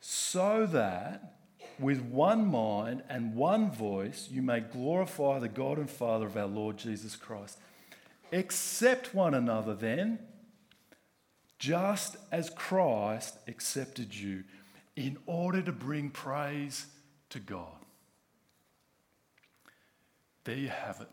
[0.00, 1.36] so that
[1.78, 6.46] with one mind and one voice you may glorify the God and Father of our
[6.46, 7.58] Lord Jesus Christ.
[8.32, 10.18] Accept one another then,
[11.58, 14.44] just as Christ accepted you,
[14.96, 16.86] in order to bring praise
[17.30, 17.76] to God.
[20.44, 21.08] There you have it.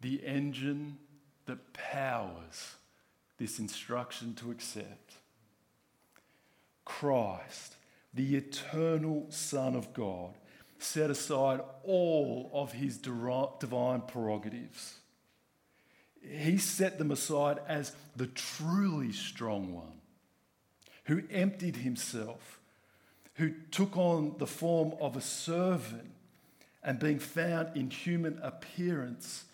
[0.00, 0.98] The engine
[1.46, 2.74] that powers
[3.38, 5.14] this instruction to accept.
[6.88, 7.76] Christ,
[8.14, 10.34] the eternal Son of God,
[10.78, 14.94] set aside all of his divine prerogatives.
[16.22, 20.00] He set them aside as the truly strong one
[21.04, 22.58] who emptied himself,
[23.34, 26.10] who took on the form of a servant,
[26.82, 29.44] and being found in human appearance,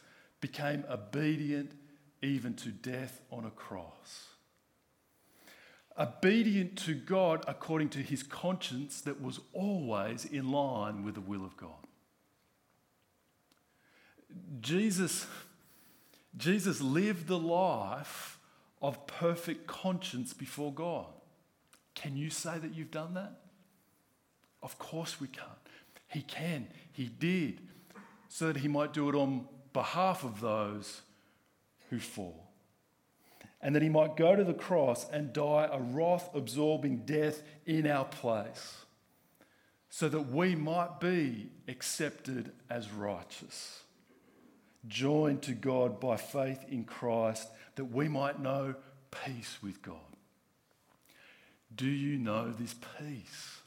[0.41, 1.73] became obedient
[2.23, 4.34] even to death on a cross.
[5.99, 11.45] Obedient to God according to his conscience that was always in line with the will
[11.45, 11.71] of God.
[14.61, 15.27] Jesus,
[16.37, 18.39] Jesus lived the life
[18.83, 21.07] of perfect conscience before God.
[21.95, 23.37] Can you say that you've done that?
[24.63, 25.49] Of course we can't.
[26.09, 26.67] He can.
[26.93, 27.61] He did,
[28.29, 31.03] so that he might do it on behalf of those
[31.91, 32.44] who fall.
[33.65, 37.87] And that he might go to the cross and die a wrath absorbing death in
[37.87, 38.85] our place,
[39.89, 43.83] so that we might be accepted as righteous,
[44.87, 48.75] joined to God by faith in Christ, that we might know
[49.25, 49.97] peace with God.
[51.75, 53.61] Do you know this peace?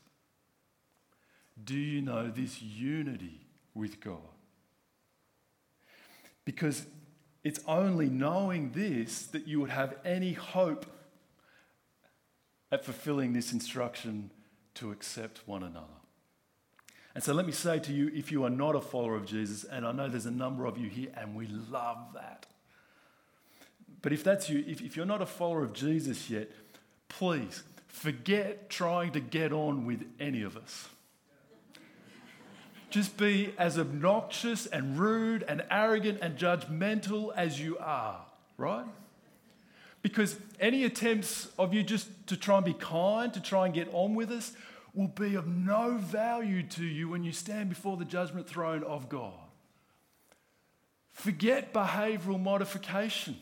[1.63, 3.41] Do you know this unity
[3.73, 4.19] with God?
[6.45, 6.85] Because
[7.47, 10.85] it's only knowing this that you would have any hope
[12.73, 14.31] at fulfilling this instruction
[14.73, 15.85] to accept one another.
[17.15, 19.63] And so let me say to you if you are not a follower of Jesus,
[19.63, 22.47] and I know there's a number of you here, and we love that.
[24.01, 26.51] But if that's you, if, if you're not a follower of Jesus yet,
[27.07, 30.89] please forget trying to get on with any of us.
[32.89, 38.25] Just be as obnoxious and rude and arrogant and judgmental as you are,
[38.57, 38.85] right?
[40.01, 43.89] Because any attempts of you just to try and be kind, to try and get
[43.93, 44.53] on with us,
[44.93, 49.09] will be of no value to you when you stand before the judgment throne of
[49.09, 49.33] God.
[51.11, 53.37] Forget behavioral modification.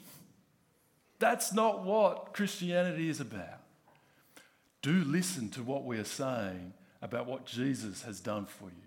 [1.19, 3.61] That's not what Christianity is about.
[4.81, 8.84] Do listen to what we are saying about what Jesus has done for you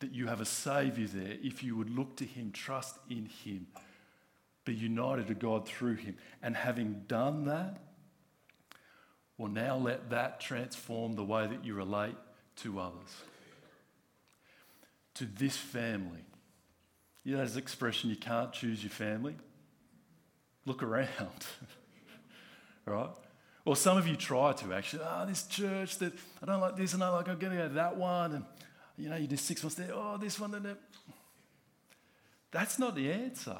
[0.00, 3.66] that you have a Saviour there if you would look to Him, trust in Him,
[4.64, 6.16] be united to God through Him.
[6.42, 7.78] And having done that,
[9.36, 12.14] well, now let that transform the way that you relate
[12.56, 13.22] to others.
[15.14, 16.20] To this family.
[17.24, 19.34] You know, an expression you can't choose your family.
[20.66, 21.08] Look around.
[22.86, 23.10] right?
[23.64, 25.02] Well, some of you try to actually.
[25.04, 27.68] Oh, this church that I don't like this and I like I'm going to go
[27.68, 28.34] to that one.
[28.34, 28.44] And
[28.96, 30.78] you know, you do six months there, oh, this one, that.
[32.50, 33.58] That's not the answer.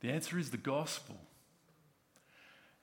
[0.00, 1.16] The answer is the gospel.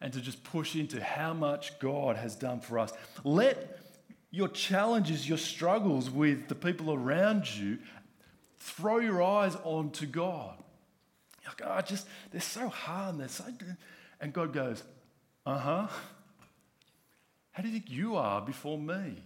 [0.01, 2.91] And to just push into how much God has done for us.
[3.23, 3.79] Let
[4.31, 7.77] your challenges, your struggles with the people around you,
[8.57, 10.57] throw your eyes onto God.
[11.43, 13.45] You're like, oh, just, they're so hard and they're so.
[14.19, 14.83] And God goes,
[15.45, 15.87] uh huh.
[17.51, 19.23] How do you think you are before me?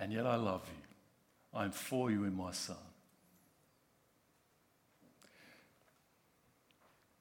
[0.00, 1.58] And yet I love you.
[1.60, 2.76] I'm for you in my Son.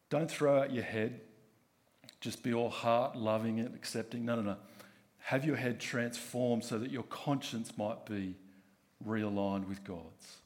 [0.10, 1.20] Don't throw out your head.
[2.22, 4.26] Just be all heart, loving it, accepting.
[4.26, 4.56] No, no, no.
[5.20, 8.36] Have your head transformed so that your conscience might be
[9.06, 10.38] realigned with God's.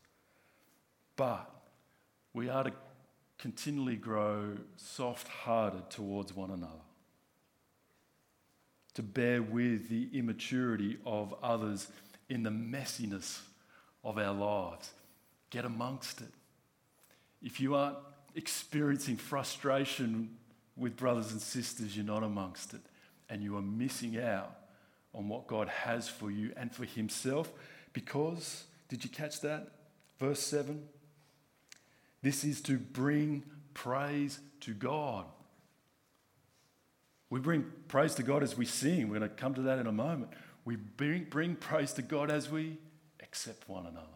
[1.15, 1.49] But
[2.33, 2.73] we are to
[3.37, 6.71] continually grow soft hearted towards one another,
[8.95, 11.91] to bear with the immaturity of others
[12.29, 13.39] in the messiness
[14.03, 14.91] of our lives.
[15.49, 16.31] Get amongst it.
[17.41, 17.97] If you aren't
[18.35, 20.37] experiencing frustration
[20.75, 22.81] with brothers and sisters, you're not amongst it.
[23.29, 24.55] And you are missing out
[25.13, 27.51] on what God has for you and for Himself
[27.93, 29.67] because, did you catch that?
[30.19, 30.83] Verse 7
[32.21, 33.43] This is to bring
[33.73, 35.25] praise to God.
[37.29, 39.09] We bring praise to God as we sing.
[39.09, 40.31] We're going to come to that in a moment.
[40.65, 42.77] We bring, bring praise to God as we
[43.21, 44.07] accept one another,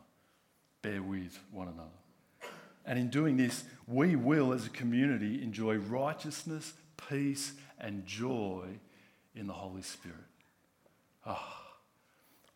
[0.82, 2.52] bear with one another.
[2.86, 6.74] And in doing this, we will, as a community, enjoy righteousness,
[7.10, 8.66] peace, and joy
[9.36, 10.18] in the Holy Spirit.
[11.26, 11.64] Ah,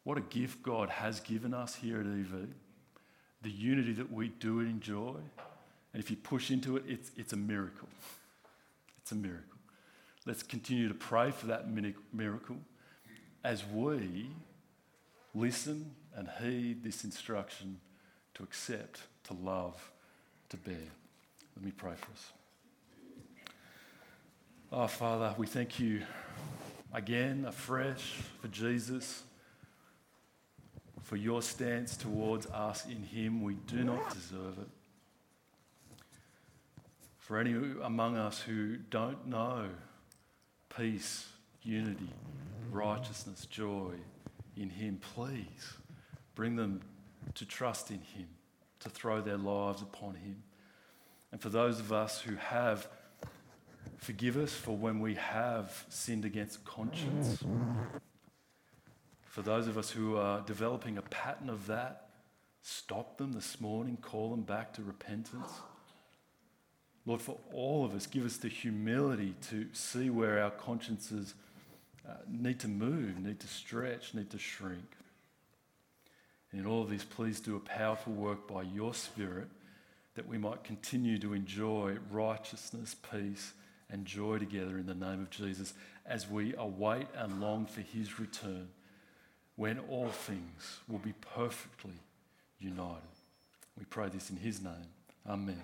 [0.03, 2.47] what a gift God has given us here at EV.
[3.41, 5.15] The unity that we do enjoy.
[5.93, 7.89] And if you push into it, it's, it's a miracle.
[9.01, 9.57] It's a miracle.
[10.25, 11.67] Let's continue to pray for that
[12.13, 12.57] miracle
[13.43, 14.29] as we
[15.33, 17.79] listen and heed this instruction
[18.33, 19.91] to accept, to love,
[20.49, 20.75] to bear.
[21.55, 22.31] Let me pray for us.
[24.71, 26.01] Oh, Father, we thank you
[26.93, 29.23] again, afresh, for Jesus,
[31.03, 33.41] for your stance towards us in Him.
[33.41, 34.69] We do not deserve it.
[37.17, 39.69] For any among us who don't know
[40.75, 41.27] peace,
[41.63, 42.09] unity,
[42.71, 43.93] righteousness, joy
[44.55, 45.73] in Him, please
[46.35, 46.81] bring them
[47.35, 48.27] to trust in Him,
[48.79, 50.43] to throw their lives upon Him.
[51.31, 52.87] And for those of us who have,
[53.97, 57.43] forgive us for when we have sinned against conscience.
[59.23, 62.09] For those of us who are developing a pattern of that,
[62.61, 65.51] stop them this morning, call them back to repentance.
[67.05, 71.33] Lord, for all of us, give us the humility to see where our consciences
[72.07, 74.95] uh, need to move, need to stretch, need to shrink.
[76.51, 79.47] And in all of this, please do a powerful work by your Spirit
[80.15, 83.53] that we might continue to enjoy righteousness, peace,
[83.89, 85.73] and joy together in the name of Jesus
[86.05, 88.69] as we await and long for his return
[89.55, 91.99] when all things will be perfectly
[92.59, 93.01] united.
[93.77, 94.87] We pray this in his name.
[95.27, 95.61] Amen.